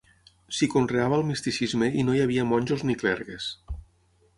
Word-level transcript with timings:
S'hi 0.59 0.69
conreava 0.75 1.19
el 1.21 1.27
misticisme 1.31 1.91
i 2.03 2.07
no 2.09 2.17
hi 2.19 2.25
havia 2.25 2.49
monjos 2.55 2.87
ni 2.93 3.01
clergues. 3.05 3.55